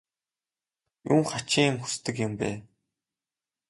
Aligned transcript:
Юун 1.13 1.21
хачин 1.31 1.65
юм 1.69 1.77
хүсдэг 1.81 2.15
юм 2.25 2.33
бэ? 2.39 2.49